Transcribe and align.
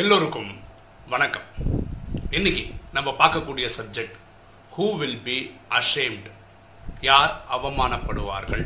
எல்லோருக்கும் 0.00 0.50
வணக்கம். 1.12 1.46
இன்னைக்கு 2.36 2.62
நம்ம 2.96 3.14
பார்க்கக்கூடிய 3.20 3.66
subject 3.76 4.14
who 4.74 4.86
will 5.00 5.16
be 5.24 5.36
ashamed 5.78 6.30
யார் 7.08 7.32
அவமானப்படுவார்கள்? 7.54 8.62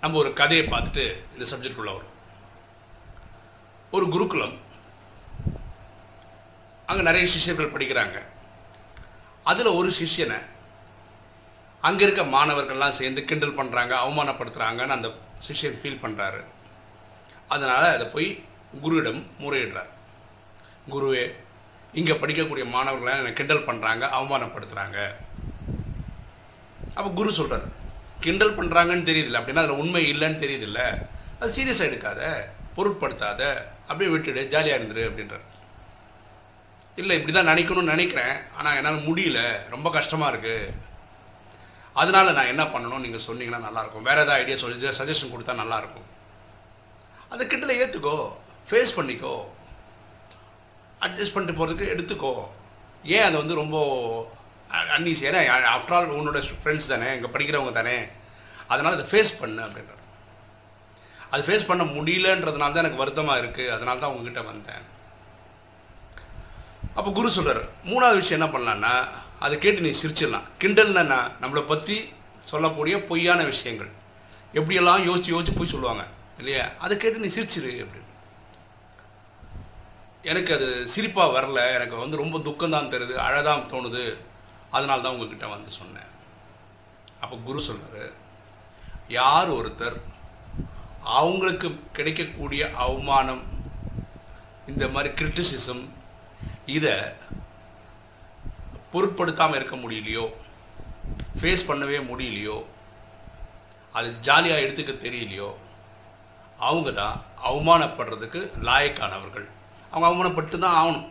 நம்ம 0.00 0.18
ஒரு 0.22 0.32
கதையை 0.40 0.64
பார்த்துட்டு 0.74 1.04
இந்த 1.34 1.44
சப்ஜெக்டுக்குள்ள 1.52 1.94
வரும் 1.98 2.16
ஒரு 3.96 4.08
குருகுலம் 4.16 4.58
அங்கே 6.90 7.08
நிறைய 7.10 7.26
சிஷ்யர்கள் 7.36 7.74
படிக்கிறாங்க. 7.74 8.18
அதில் 9.52 9.76
ஒரு 9.78 9.92
சிஷ்யனை 10.02 10.38
அங்கே 11.88 12.04
இருக்க 12.08 12.24
மாணவர்கள்லாம் 12.36 13.00
சேர்ந்து 13.00 13.28
கிண்டல் 13.32 13.58
பண்ணுறாங்க 13.60 13.94
அவமானப்படுத்துகிறாங்கன்னு 14.04 14.98
அந்த 15.00 15.10
சிஷ்யன் 15.48 15.82
ஃபீல் 15.82 16.04
பண்ணுறாரு 16.06 16.42
அதனால் 17.54 17.94
அதை 17.96 18.08
போய் 18.16 18.30
குருவிடம் 18.82 19.18
முறையிடுறார். 19.40 19.88
குருவே 20.90 21.24
இங்கே 22.00 22.14
படிக்கக்கூடிய 22.20 22.64
மாணவர்களை 22.74 23.12
என்னை 23.18 23.32
கிண்டல் 23.38 23.66
பண்ணுறாங்க 23.68 24.04
அவமானப்படுத்துகிறாங்க 24.16 24.98
அப்போ 26.96 27.08
குரு 27.18 27.30
சொல்கிறார் 27.38 27.66
கிண்டல் 28.24 28.56
பண்ணுறாங்கன்னு 28.58 29.08
தெரியுதில்ல 29.10 29.40
அப்படின்னா 29.40 29.62
அதில் 29.64 29.80
உண்மை 29.82 30.02
இல்லைன்னு 30.12 30.42
தெரியுதில்ல. 30.42 30.80
அது 31.40 31.54
சீரியஸாக 31.56 31.90
எடுக்காத 31.90 32.20
பொருட்படுத்தாத 32.76 33.40
அப்படியே 33.88 34.10
விட்டுடு 34.12 34.42
ஜாலியாக 34.52 34.78
இருந்துரு 34.78 35.02
அப்படின்றார். 35.08 35.46
இல்லை 37.00 37.14
இப்படி 37.18 37.32
தான் 37.32 37.50
நினைக்கணும்னு 37.52 37.94
நினைக்கிறேன் 37.94 38.34
ஆனால் 38.58 38.76
என்னால் 38.78 39.06
முடியல 39.08 39.40
ரொம்ப 39.74 39.90
கஷ்டமாக 39.96 40.32
இருக்குது 40.32 40.74
அதனால் 42.00 42.36
நான் 42.36 42.50
என்ன 42.52 42.64
பண்ணணும்? 42.74 43.04
நீங்கள் 43.04 43.26
சொன்னீங்கன்னா 43.28 43.66
நல்லாயிருக்கும். 43.68 44.06
வேறு 44.08 44.22
ஏதாவது 44.24 44.40
ஐடியா 44.42 44.56
சொல்லி 44.62 44.92
சஜஷன் 45.00 45.32
கொடுத்தா 45.32 45.54
நல்லாயிருக்கும். 45.62 46.08
அந்த 47.32 47.42
கிண்டலை 47.50 47.74
ஏற்றுக்கோ 47.82 48.16
ஃபேஸ் 48.70 48.96
பண்ணிக்கோ. 48.98 49.34
அட்ஜஸ்ட் 51.06 51.34
பண்ணிட்டு 51.34 51.58
போகிறதுக்கு 51.58 51.92
எடுத்துக்கோ. 51.94 52.32
ஏன் 53.14 53.26
அதை 53.28 53.36
வந்து 53.42 53.60
ரொம்ப 53.62 53.76
அன்னீஸ் 54.96 55.22
ஏன்னா 55.28 55.40
ஆஃப்டர் 55.76 55.96
ஆல் 55.96 56.14
உன்னோட 56.18 56.40
ஃப்ரெண்ட்ஸ் 56.62 56.92
தானே 56.92 57.08
இங்கே 57.16 57.30
படிக்கிறவங்க 57.34 57.72
தானே. 57.80 57.96
அதனால் 58.72 58.96
அதை 58.98 59.06
ஃபேஸ் 59.12 59.32
பண்ணு 59.40 59.60
அப்படின்றார். 59.66 60.00
அது 61.32 61.42
ஃபேஸ் 61.48 61.68
பண்ண 61.70 61.82
முடியலன்றதுனால 61.96 62.72
தான் 62.72 62.84
எனக்கு 62.84 63.02
வருத்தமாக 63.02 63.40
இருக்குது 63.42 63.72
அதனால 63.76 64.00
தான் 64.02 64.12
உங்ககிட்ட 64.14 64.42
வந்தேன். 64.50 64.84
அப்போ 66.98 67.10
குரு 67.18 67.28
சொல்கிறார் 67.36 67.62
மூணாவது 67.90 68.20
விஷயம் 68.20 68.38
என்ன 68.38 68.48
பண்ணலான்னா 68.54 68.94
அதை 69.44 69.54
கேட்டு 69.64 69.84
நீ 69.86 69.92
சிரிச்சிடலாம். 70.00 70.46
கிண்டல்னா 70.62 71.18
நம்மளை 71.42 71.62
பற்றி 71.72 71.96
சொல்லக்கூடிய 72.50 72.94
பொய்யான 73.10 73.40
விஷயங்கள். 73.52 73.90
எப்படியெல்லாம் 74.58 75.04
யோசித்து 75.08 75.34
யோசித்து 75.34 75.58
போய் 75.58 75.72
சொல்லுவாங்க 75.74 76.04
இல்லையா? 76.40 76.64
அதை 76.84 76.94
கேட்டு 77.02 77.22
நீ 77.24 77.28
சிரிச்சிரு 77.36 77.72
அப்படின்னு. 77.84 78.08
எனக்கு 80.30 80.50
அது 80.56 80.68
சிரிப்பாக 80.94 81.34
வரல. 81.36 81.60
எனக்கு 81.76 81.96
வந்து 82.02 82.20
ரொம்ப 82.22 82.38
துக்கம்தான் 82.48 82.90
தருது 82.92 83.14
அழதான் 83.26 83.68
தோணுது. 83.72 84.04
அதனால 84.76 85.02
தான் 85.04 85.14
உங்ககிட்ட 85.14 85.46
வந்து 85.54 85.70
சொன்னேன். 85.80 86.10
அப்போ 87.22 87.36
குரு 87.46 87.60
சொல்கிறாரு 87.68 88.04
யார் 89.18 89.50
ஒருத்தர் 89.58 89.98
அவங்களுக்கு 91.18 91.68
கிடைக்கக்கூடிய 91.96 92.62
அவமானம் 92.84 93.42
இந்த 94.70 94.84
மாதிரி 94.94 95.10
கிரிட்டிசிசம் 95.18 95.82
இதை 96.76 96.94
பொருட்படுத்தாமல் 98.92 99.58
இருக்க 99.58 99.76
முடியலையோ 99.82 100.24
ஃபேஸ் 101.38 101.68
பண்ணவே 101.70 101.98
முடியலையோ 102.10 102.58
அது 103.98 104.08
ஜாலியாக 104.26 104.64
எடுத்துக்க 104.64 104.92
தெரியலையோ 105.06 105.50
அவங்க 106.68 106.90
தான் 107.00 107.16
அவமானப்படுறதுக்கு 107.48 108.40
லாயக்கானவர்கள். 108.68 109.48
அவங்க 109.92 110.06
அவமானப்பட்டு 110.08 110.58
தான் 110.64 110.76
ஆகணும். 110.80 111.08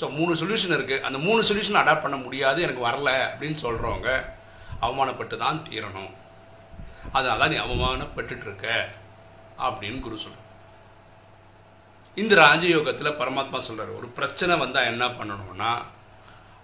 ஸோ 0.00 0.06
மூணு 0.18 0.32
சொல்யூஷன் 0.40 0.74
இருக்குது 0.76 1.04
அந்த 1.06 1.18
மூணு 1.26 1.40
சொல்யூஷன் 1.48 1.80
அடாப்ட் 1.80 2.04
பண்ண 2.04 2.18
முடியாது 2.26 2.58
எனக்கு 2.66 2.86
வரல 2.88 3.10
அப்படின்னு 3.30 3.58
சொல்கிறவங்க 3.64 4.10
அவமானப்பட்டு 4.86 5.36
தான் 5.44 5.64
தீரணும். 5.68 6.12
அதனால 7.16 7.38
தான் 7.42 7.52
நீ 7.54 7.58
அவமானப்பட்டுருக்க 7.64 8.66
அப்படின்னு 9.66 9.98
குரு 10.06 10.22
சொல்கிறார் 10.24 10.46
இந்த 12.20 12.34
ராஜயோகத்தில் 12.46 13.18
பரமாத்மா 13.20 13.58
சொல்கிறார் 13.66 13.98
ஒரு 13.98 14.08
பிரச்சனை 14.18 14.54
வந்தால் 14.62 14.88
என்ன 14.92 15.04
பண்ணணும்னா 15.18 15.72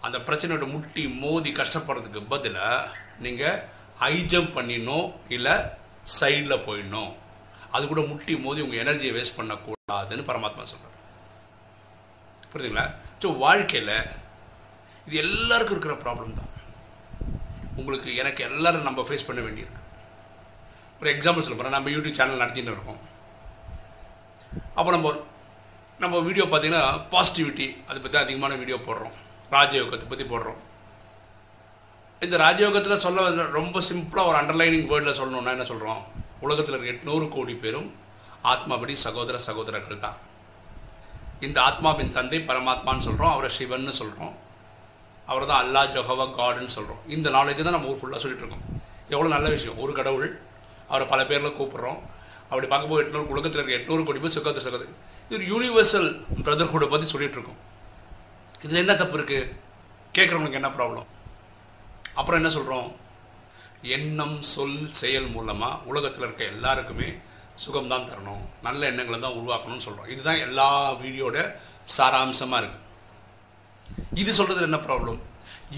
அந்த 0.07 0.19
பிரச்சனையோட 0.27 0.67
முட்டி 0.73 1.03
மோதி 1.23 1.51
கஷ்டப்படுறதுக்கு 1.59 2.21
பதிலாக 2.33 2.91
நீங்கள் 3.25 3.61
ஹை 4.03 4.15
ஜம்ப் 4.33 4.57
பண்ணிடணும் 4.57 5.07
இல்லை 5.37 5.55
சைடில் 6.19 6.65
போயிடணும். 6.67 7.13
அது 7.77 7.85
கூட 7.93 8.03
முட்டி 8.11 8.35
மோதி 8.45 8.61
உங்கள் 8.67 8.83
எனர்ஜியை 8.85 9.15
வேஸ்ட் 9.17 9.39
பண்ணக்கூடாதுன்னு 9.39 10.29
பரமாத்மா 10.31 10.65
சொல்கிறார் 10.73 10.95
புரியுதுங்களா? 12.53 12.87
ஸோ 13.23 13.29
வாழ்க்கையில் 13.45 13.97
இது 15.07 15.17
எல்லாருக்கும் 15.25 15.75
இருக்கிற 15.75 15.95
ப்ராப்ளம் 16.05 16.39
தான். 16.39 16.53
உங்களுக்கு 17.81 18.11
எனக்கு 18.23 18.41
எல்லோரும் 18.49 18.87
நம்ம 18.89 19.03
ஃபேஸ் 19.09 19.27
பண்ண 19.29 19.41
வேண்டியிருக்கு. 19.47 19.83
ஒரு 21.01 21.09
எக்ஸாம்பிள் 21.15 21.45
சொல்ல 21.47 21.57
போகிறேன் 21.57 21.77
நம்ம 21.77 21.91
யூடியூப் 21.95 22.19
சேனல் 22.19 22.43
நடத்திட்டு 22.43 22.73
இருக்கோம். 22.75 23.01
அப்போ 24.79 24.91
நம்ம 24.97 25.13
நம்ம 26.05 26.17
வீடியோ 26.29 26.45
பார்த்தீங்கன்னா 26.53 26.85
பாசிட்டிவிட்டி 27.13 27.67
அதை 27.89 27.99
பற்றி 27.99 28.19
அதிகமான 28.23 28.55
வீடியோ 28.63 28.79
போடுறோம். 28.87 29.15
ராஜயோகத்தை 29.57 30.07
பற்றி 30.09 30.25
போடுறோம். 30.33 30.61
இந்த 32.23 32.37
ராஜயோகத்தில் 32.47 33.03
சொல்ல 33.05 33.45
ரொம்ப 33.59 33.81
சிம்பிளாக 33.89 34.31
ஒரு 34.31 34.39
அண்டர்லைனிங் 34.41 34.89
வேர்டில் 34.93 35.19
சொல்லணும்னா 35.21 35.55
என்ன 35.57 35.67
சொல்கிறோம் 35.73 36.03
உலகத்தில் 36.45 36.75
இருக்கிற 36.75 36.93
எட்நூறு 36.95 37.27
கோடி 37.35 37.55
பேரும் 37.65 37.89
ஆத்மாபடி 38.53 38.95
சகோதர 39.05 39.37
சகோதரர்கள் 39.49 40.05
தான். 40.07 40.19
இந்த 41.47 41.59
ஆத்மாவின் 41.69 42.13
தந்தை 42.17 42.39
பரமாத்மான்னு 42.49 43.07
சொல்கிறோம் 43.07 43.33
அவரை 43.35 43.51
சிவன்னு 43.59 43.95
சொல்கிறோம் 44.01 44.35
அவர் 45.31 45.49
தான் 45.51 45.63
அல்லா 45.65 45.83
ஜொஹவா 45.95 46.27
காடுன்னு 46.41 46.75
சொல்கிறோம் 46.77 47.01
இந்த 47.15 47.29
நாலேஜை 47.37 47.63
தான் 47.63 47.77
நம்ம 47.77 47.91
ஊர் 47.93 48.01
ஃபுல்லாக 48.01 48.21
சொல்லிட்டு 48.25 48.45
இருக்கோம். 48.45 48.65
எவ்வளோ 49.15 49.29
நல்ல 49.37 49.49
விஷயம். 49.55 49.79
ஒரு 49.85 49.93
கடவுள் 49.99 50.29
அவரை 50.91 51.07
பல 51.13 51.21
பேரில் 51.31 51.57
கூப்பிட்றோம். 51.59 52.01
அப்படி 52.51 52.67
பார்க்கும்போது 52.73 53.03
எட்நூறு 53.05 53.33
உலகத்தில் 53.35 53.61
இருக்க 53.61 53.79
எட்நூறு 53.79 54.03
கோடி 54.09 54.21
பேர் 54.25 54.35
சுகத்தை 54.37 54.63
சகோதரி. 54.67 54.93
இது 55.27 55.37
ஒரு 55.39 55.47
யூனிவர்சல் 55.53 56.09
பிரதர்ஹுட்டை 56.47 56.89
பற்றி 56.93 57.07
சொல்லிகிட்டு 57.13 57.39
இருக்கோம். 57.39 57.61
இதில் 58.65 58.83
என்ன 58.85 58.95
தப்பு 59.01 59.17
இருக்குது 59.19 59.49
கேட்குறவங்களுக்கு 60.17 60.61
என்ன 60.61 60.71
ப்ராப்ளம் 60.77 61.09
அப்புறம் 62.19 62.39
என்ன 62.41 62.51
சொல்கிறோம் 62.57 62.87
எண்ணம் 63.95 64.37
சொல் 64.53 64.81
செயல் 65.01 65.29
மூலமாக 65.37 65.81
உலகத்தில் 65.91 66.27
இருக்க 66.27 66.45
எல்லாருக்குமே 66.55 67.09
சுகம்தான் 67.65 68.09
தரணும். 68.11 68.43
நல்ல 68.67 68.81
எண்ணங்களை 68.91 69.19
தான் 69.21 69.39
உருவாக்கணும்னு 69.39 69.87
சொல்கிறோம் 69.87 70.11
இதுதான் 70.15 70.43
எல்லா 70.47 70.69
வீடியோட 71.03 71.37
சாராம்சமாக 71.97 72.61
இருக்குது 72.63 72.85
இது 74.23 74.31
சொல்கிறது 74.39 74.69
என்ன 74.69 74.81
ப்ராப்ளம் 74.87 75.19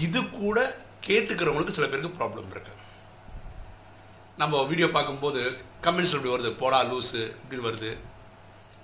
இது 0.05 0.19
கூட 0.41 0.59
கேட்டுக்கிறவங்களுக்கு 1.07 1.77
சில 1.77 1.87
பேருக்கு 1.87 2.17
ப்ராப்ளம் 2.19 2.51
இருக்குது 2.53 2.77
நம்ம 4.41 4.61
வீடியோ 4.71 4.87
பார்க்கும்போது 4.95 5.41
கமெண்ட்ஸ் 5.85 6.13
இப்படி 6.15 6.31
வருது. 6.33 6.51
போடா 6.61 6.79
லூஸு 6.89 7.21
இப்படி 7.43 7.59
வருது. 7.67 7.91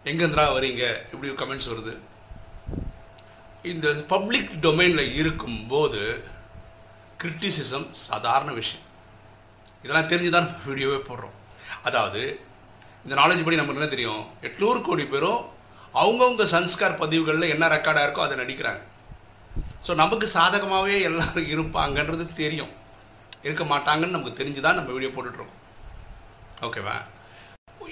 எங்கேருந்துடா 0.10 0.46
வரீங்க 0.56 0.84
இப்படி 1.12 1.30
கமெண்ட்ஸ் 1.42 1.70
வருது. 1.74 1.94
இந்த 3.72 3.88
பப்ளிக் 4.14 4.52
டொமைனில் 4.66 5.14
இருக்கும்போது 5.20 6.02
கிரிட்டிசிசம் 7.22 7.88
சாதாரண 8.08 8.50
விஷயம். 8.62 8.85
இதெல்லாம் 9.86 10.12
தெரிஞ்சு 10.12 10.32
தான் 10.36 10.48
வீடியோவே 10.68 11.00
போடுறோம். 11.08 11.36
அதாவது 11.88 12.22
இந்த 13.04 13.14
நாலேஜ் 13.20 13.44
படி 13.48 13.58
நமக்கு 13.60 13.80
என்ன 13.80 13.90
தெரியும்? 13.92 14.24
எட்நூறு 14.48 14.80
கோடி 14.86 15.04
பேரும் 15.12 15.42
அவங்கவுங்க 16.02 16.46
சன்ஸ்கார் 16.54 16.96
பதிவுகளில் 17.02 17.52
என்ன 17.56 17.66
ரெக்கார்டாக 17.74 18.06
இருக்கோ 18.06 18.24
அதை 18.26 18.36
நடிக்கிறாங்க. 18.40 18.82
ஸோ 19.86 19.92
நமக்கு 20.02 20.28
சாதகமாகவே 20.38 20.96
எல்லோரும் 21.10 21.52
இருப்பாங்கன்றது 21.54 22.26
தெரியும். 22.42 22.72
இருக்க 23.48 23.64
மாட்டாங்கன்னு 23.74 24.16
நமக்கு 24.18 24.40
தெரிஞ்சு 24.40 24.62
தான் 24.66 24.78
நம்ம 24.80 24.92
வீடியோ 24.96 25.12
போட்டுட்ருக்கோம். 25.16 25.62
ஓகேவா 26.68 26.96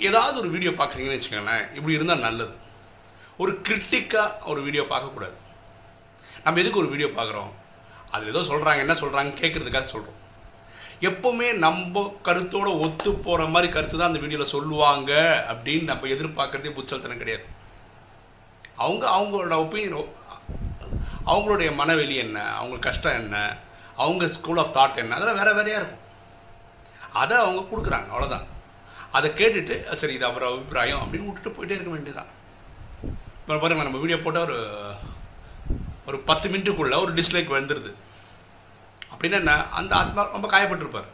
ஏதாவது 0.09 0.35
ஒரு 0.41 0.49
வீடியோ 0.55 0.71
பார்க்குறீங்கன்னு 0.79 1.17
வச்சுக்கோங்களேன் 1.17 1.65
இப்படி 1.77 1.97
இருந்தால் 1.97 2.25
நல்லது. 2.27 2.55
ஒரு 3.41 3.51
கிரிட்டிக்காக 3.67 4.49
ஒரு 4.51 4.59
வீடியோ 4.65 4.83
பார்க்கக்கூடாது. 4.93 5.37
நம்ம 6.45 6.59
எதுக்கு 6.63 6.81
ஒரு 6.83 6.91
வீடியோ 6.93 7.09
பார்க்குறோம்? 7.19 7.51
அதில் 8.13 8.31
ஏதோ 8.33 8.41
சொல்கிறாங்க 8.51 8.81
என்ன 8.85 8.95
சொல்கிறாங்க 9.03 9.31
கேட்குறதுக்காக 9.41 9.87
சொல்கிறோம் 9.95 10.19
எப்போவுமே 11.09 11.47
நம்ம 11.65 12.03
கருத்தோடு 12.27 12.71
ஒத்து 12.85 13.09
போகிற 13.25 13.45
மாதிரி 13.53 13.67
கருத்து 13.71 13.95
தான் 13.97 14.11
அந்த 14.11 14.21
வீடியோவில் 14.23 14.53
சொல்லுவாங்க 14.55 15.11
அப்படின்னு 15.51 15.89
நம்ம 15.91 16.09
எதிர்பார்க்குறதே 16.15 16.71
புத்தகத்தனம் 16.77 17.21
கிடையாது. 17.21 17.45
அவங்க 18.83 19.03
அவங்களோட 19.17 19.55
ஒப்பீனியன் 19.63 20.11
அவங்களுடைய 21.31 21.69
மனவெளி 21.81 22.15
என்ன? 22.25 22.37
அவங்க 22.59 22.77
கஷ்டம் 22.87 23.19
என்ன? 23.21 23.35
அவங்க 24.03 24.27
ஸ்கூல் 24.35 24.61
ஆஃப் 24.63 24.75
தாட் 24.77 25.01
என்ன? 25.03 25.15
அதெல்லாம் 25.17 25.39
வேறு 25.41 25.57
வேறையாக 25.59 25.81
இருக்கும். 25.81 26.01
அதை 27.21 27.35
அவங்க 27.43 27.61
கொடுக்குறாங்க 27.71 28.09
அவ்வளோதான் 28.13 28.47
அதை 29.17 29.27
கேட்டுட்டு 29.39 29.75
சரி 30.01 30.15
இது 30.17 30.25
அப்புறம் 30.29 30.51
அபிப்பிராயம் 30.51 31.01
அப்படின்னு 31.03 31.27
விட்டுட்டு 31.27 31.55
போயிட்டே 31.55 31.75
இருக்க 31.77 31.91
வேண்டியதான் 31.95 32.31
இப்போ 33.39 33.57
பாருங்கள் 33.63 33.87
நம்ம 33.87 34.01
வீடியோ 34.03 34.17
போட்டால் 34.23 34.45
ஒரு 34.47 34.57
ஒரு 36.09 36.17
பத்து 36.29 36.47
மினிட்டுக்குள்ளே 36.53 36.97
ஒரு 37.03 37.11
டிஸ்லைக் 37.19 37.57
வந்துடுது 37.57 37.91
அப்படின்னா 39.23 39.41
என்ன? 39.43 39.53
அந்த 39.79 39.91
ஆத்மா 39.95 40.21
ரொம்ப 40.35 40.47
காயப்பட்டிருப்பார். 40.53 41.05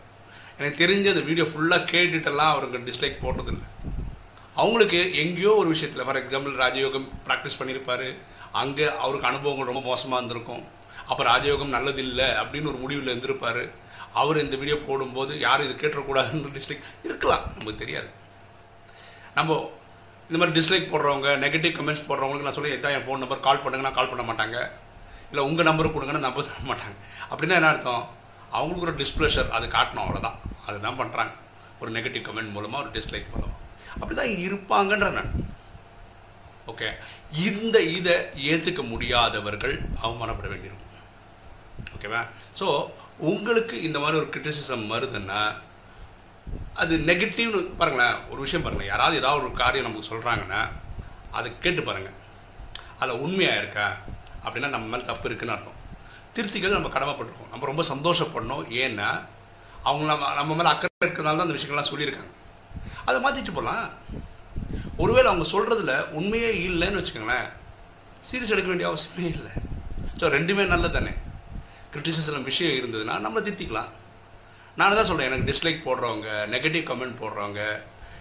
எனக்கு 0.59 0.77
தெரிஞ்ச 0.83 1.07
அந்த 1.13 1.23
வீடியோ 1.27 1.45
ஃபுல்லாக 1.49 1.83
கேட்டுட்டெல்லாம் 1.91 2.51
அவருக்கு 2.53 2.79
டிஸ்லைக் 2.87 3.19
போட்டதில்லை. 3.25 3.67
அவங்களுக்கு 4.61 4.99
எங்கேயோ 5.23 5.51
ஒரு 5.59 5.69
விஷயத்தில் 5.73 6.05
ஃபார் 6.07 6.19
எக்ஸாம்பிள் 6.21 6.55
ராஜயோகம் 6.61 7.05
ப்ராக்டிஸ் 7.27 7.59
பண்ணியிருப்பாரு. 7.59 8.07
அங்கே 8.61 8.87
அவருக்கு 9.03 9.29
அனுபவங்கள் 9.31 9.69
ரொம்ப 9.71 9.83
மோசமாக 9.89 10.19
இருந்திருக்கும். 10.21 10.63
அப்போ 11.09 11.21
ராஜயோகம் 11.31 11.75
நல்லது 11.75 12.01
இல்லை 12.07 12.27
அப்படின்னு 12.41 12.71
ஒரு 12.73 12.81
முடிவில் 12.83 13.11
இருந்திருப்பார். 13.13 13.61
அவர் 14.21 14.43
இந்த 14.45 14.55
வீடியோ 14.63 14.79
போடும்போது 14.89 15.31
யாரும் 15.45 15.67
இது 15.69 15.79
கேட்டுறக்கூடாதுன்னு 15.83 16.55
டிஸ்லைக் 16.57 16.85
இருக்கலாம் 17.09 17.45
நமக்கு 17.57 17.81
தெரியாது. 17.85 18.11
நம்ம 19.37 19.61
இந்த 20.29 20.37
மாதிரி 20.39 20.55
டிஸ்லைக் 20.59 20.91
போடுறவங்க 20.93 21.29
நெகட்டிவ் 21.47 21.77
கமெண்ட்ஸ் 21.79 22.07
போடுறவங்களுக்கு 22.09 22.49
நான் 22.49 22.59
சொல்லி 22.61 22.77
இதான் 22.79 22.95
என் 22.97 23.07
ஃபோன் 23.07 23.23
நம்பர் 23.23 23.47
கால் 23.47 23.63
பண்ணுங்கன்னா 23.65 23.97
கால் 23.97 24.13
பண்ண 24.13 24.25
மாட்டாங்க. 24.31 24.59
இல்லை 25.29 25.43
உங்கள் 25.49 25.67
நம்பர் 25.69 25.93
கொடுங்கன்னு 25.95 26.25
நம்ப 26.27 26.43
தர 26.47 26.59
மாட்டாங்க. 26.71 26.95
அப்படின்னா 27.31 27.57
என்ன 27.59 27.71
அர்த்தம்? 27.73 28.03
அவங்களுக்கு 28.57 28.87
ஒரு 28.87 28.95
டிஸ்ப்ளஷர் 29.01 29.49
அது 29.57 29.65
காட்டணும் 29.75 30.03
அவ்வளோதான் 30.05 30.37
அதுதான் 30.67 30.99
பண்ணுறாங்க 31.01 31.33
ஒரு 31.81 31.89
நெகட்டிவ் 31.97 32.25
கமெண்ட் 32.27 32.53
மூலமாக 32.55 32.83
ஒரு 32.83 32.91
டிஸ்லைக் 32.97 33.31
மூலமாக 33.33 33.57
அப்படி 33.99 34.15
தான் 34.19 34.33
இருப்பாங்கன்ற 34.47 35.07
நான். 35.17 35.31
ஓகே 36.71 36.89
இந்த 37.45 37.77
இதை 37.97 38.15
ஏற்றுக்க 38.51 38.81
முடியாதவர்கள் 38.91 39.75
அவமானப்பட 40.03 40.47
வேண்டியிருக்கும். 40.51 40.85
ஓகேவா 41.95 42.21
ஸோ 42.59 42.67
உங்களுக்கு 43.31 43.75
இந்த 43.87 43.97
மாதிரி 44.01 44.19
ஒரு 44.21 44.29
கிரிட்டிசிசம் 44.33 44.85
வருதுன்னா 44.93 45.39
அது 46.81 46.93
நெகட்டிவ்னு 47.09 47.59
பாருங்களேன் 47.79 48.17
ஒரு 48.31 48.39
விஷயம் 48.45 48.63
பாருங்களேன் 48.65 48.91
யாராவது 48.93 49.19
ஏதாவது 49.21 49.45
ஒரு 49.47 49.55
காரியம் 49.61 49.87
நமக்கு 49.87 50.11
சொல்கிறாங்கன்னா 50.11 50.61
அதை 51.37 51.49
கேட்டு 51.63 51.81
பாருங்கள் 51.89 52.17
அதில் 53.01 53.21
உண்மையாக 53.25 53.59
இருக்கா? 53.61 53.87
அப்படின்னா 54.45 54.69
நம்ம 54.75 54.87
மேலே 54.93 55.05
தப்பு 55.11 55.27
இருக்குன்னு 55.29 55.55
அர்த்தம். 55.55 55.77
திருத்திகள் 56.35 56.75
நம்ம 56.77 56.89
கடமைப்பட்டிருக்கோம். 56.95 57.51
நம்ம 57.53 57.65
ரொம்ப 57.71 57.83
சந்தோஷப்படணும். 57.91 58.63
ஏன்னா 58.83 59.09
அவங்க 59.87 60.05
நம்ம 60.11 60.33
நம்ம 60.39 60.55
மேலே 60.59 60.69
அக்கறை 60.73 61.07
இருக்கிறதுனால 61.07 61.37
தான் 61.39 61.47
அந்த 61.47 61.57
விஷயங்கள்லாம் 61.57 61.91
சொல்லியிருக்காங்க. 61.91 62.33
அதை 63.07 63.17
மாற்றிட்டு 63.25 63.53
போகலாம் 63.57 63.85
ஒருவேளை 65.03 65.27
அவங்க 65.31 65.45
சொல்கிறதுல 65.53 65.93
உண்மையே 66.19 66.49
இல்லைன்னு 66.67 66.99
வச்சுக்கோங்களேன். 66.99 67.47
சீரியஸ் 68.29 68.53
எடுக்க 68.55 68.69
வேண்டிய 68.71 68.87
அவசியமே 68.89 69.25
இல்லை. 69.35 69.53
ஸோ 70.19 70.27
ரெண்டுமே 70.37 70.63
நல்லது 70.73 70.95
தானே 70.97 71.13
கிரிட்டிசிசம் 71.93 72.47
விஷயம் 72.49 72.75
இருந்ததுன்னா 72.79 73.15
நம்ம 73.25 73.39
திருத்திக்கலாம். 73.45 73.91
நான் 74.79 74.97
தான் 74.97 75.09
சொல்கிறேன் 75.09 75.29
எனக்கு 75.29 75.49
டிஸ்லைக் 75.51 75.85
போடுறவங்க 75.85 76.27
நெகட்டிவ் 76.55 76.83
கமெண்ட் 76.89 77.15
போடுறவங்க 77.21 77.61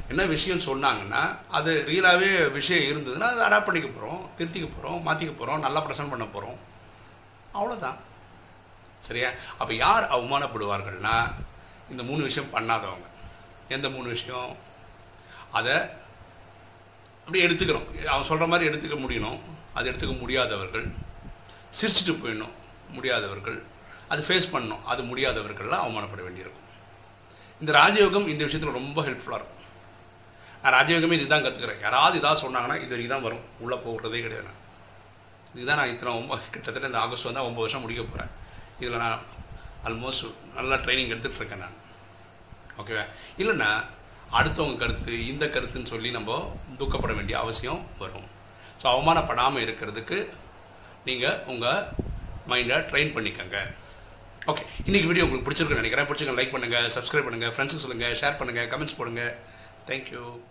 என்ன 0.08 0.24
விஷயம் 0.24 0.60
சொன்னாங்கன்னா 0.60 1.38
அது 1.48 1.84
ரியலாகவே 1.86 2.52
விஷயம் 2.52 2.82
இருந்ததுன்னா 2.82 3.20
அதை 3.20 3.58
அடாப்ட் 3.58 3.64
பண்ணிக்க 3.64 3.88
போகிறோம் 3.88 4.30
திருத்திக்க 4.38 4.68
போகிறோம் 4.74 5.06
மாற்றிக்க 5.06 5.36
போகிறோம் 5.36 5.60
நல்லா 5.60 5.86
பிரசன்ட் 5.86 6.08
பண்ண 6.08 6.24
போகிறோம் 6.24 6.66
அவ்வளோதான் 7.54 7.96
சரியா? 8.98 9.30
அப்போ 9.58 9.74
யார் 9.74 10.10
அவமானப்படுவார்கள்னா 10.10 11.32
இந்த 11.90 12.02
மூணு 12.02 12.22
விஷயம் 12.22 12.54
பண்ணாதவங்க. 12.54 13.06
எந்த 13.68 13.88
மூணு 13.88 14.08
விஷயம்? 14.08 14.56
அதை 15.52 15.74
அப்படியே 17.18 17.46
எடுத்துக்கிறோம். 17.46 18.04
அவன் 18.04 18.24
சொல்கிற 18.24 18.46
மாதிரி 18.46 18.78
எடுத்துக்க 18.78 18.90
முடியணும். 18.90 19.40
அது 19.74 19.92
எடுத்துக்க 19.92 20.18
முடியாதவர்கள். 20.18 20.86
சிரிச்சிட்டு 21.80 22.08
போயிடணும். 22.08 22.52
முடியாதவர்கள். 22.90 23.62
அது 24.08 24.22
ஃபேஸ் 24.22 24.54
பண்ணணும். 24.54 24.82
அது 24.84 25.02
முடியாதவர்கள்லாம் 25.02 25.82
அவமானப்பட 25.86 26.22
வேண்டியிருக்கும். 26.22 26.66
இந்த 27.60 27.72
ராஜயோகம் 27.72 28.28
இந்த 28.28 28.44
விஷயத்தில் 28.44 28.72
ரொம்ப 28.72 29.02
ஹெல்ப்ஃபுல்லாக 29.02 29.34
இருக்கும். 29.34 29.57
நான் 30.62 30.74
ராஜயோகமே 30.78 31.16
இதுதான் 31.18 31.44
கற்றுக்கிறேன் 31.44 31.82
யாராவது 31.86 32.16
இதாக 32.20 32.36
சொன்னாங்கன்னா 32.44 32.76
இது 32.84 32.92
வரைக்கும் 32.94 33.14
தான் 33.14 33.26
வரும். 33.26 33.44
உள்ளே 33.64 33.76
போகிறதே 33.84 34.20
கிடையாது 34.24 34.46
நான். 34.48 34.62
இதுதான் 35.56 35.78
நான் 35.80 35.92
இத்தனை 35.92 36.12
ஒம்பது 36.20 36.42
கிட்டத்தட்ட 36.54 36.90
இந்த 36.90 37.00
ஆகஸ்ட் 37.04 37.28
வந்தால் 37.28 37.46
ஒம்பது 37.48 37.64
வருஷம் 37.64 37.84
முடிக்க 37.84 38.02
போகிறேன் 38.04 38.32
இதில் 38.80 39.02
நான் 39.04 39.20
ஆல்மோஸ்ட் 39.88 40.24
நல்லா 40.56 40.76
ட்ரைனிங் 40.84 41.12
எடுத்துகிட்ருக்கேன் 41.12 41.62
நான். 41.64 41.76
ஓகேவா 42.80 43.04
இல்லைன்னா 43.42 43.70
அடுத்தவங்க 44.38 44.76
கருத்து 44.82 45.12
இந்த 45.32 45.44
கருத்துன்னு 45.54 45.92
சொல்லி 45.92 46.10
நம்ம 46.16 46.40
துக்கப்பட 46.80 47.12
வேண்டிய 47.18 47.36
அவசியம் 47.44 47.82
வரும். 48.02 48.26
ஸோ 48.80 48.86
அவமானப்படாமல் 48.94 49.64
இருக்கிறதுக்கு 49.66 50.18
நீங்கள் 51.08 51.38
உங்கள் 51.52 51.84
மைண்டை 52.50 52.76
ட்ரெயின் 52.90 53.14
பண்ணிக்கோங்க. 53.14 53.58
ஓகே 54.50 54.64
இன்றைக்கி 54.88 55.06
வீடியோ 55.10 55.24
உங்களுக்கு 55.26 55.46
பிடிச்சிருக்குன்னு 55.46 55.82
நினைக்கிறேன். 55.82 56.08
பிடிச்சிங்க 56.10 56.34
லைக் 56.38 56.52
பண்ணுங்கள் 56.54 56.86
சப்ஸ்கிரைப் 56.96 57.26
பண்ணுங்கள் 57.28 57.52
ஃப்ரெண்ட்ஸுக்கு 57.54 57.84
சொல்லுங்கள் 57.84 58.18
ஷேர் 58.20 58.38
பண்ணுங்கள் 58.40 58.68
கமெண்ட்ஸ் 58.72 58.98
போடுங்கள் 59.00 59.32
Thank 59.88 60.10
you. 60.10 60.42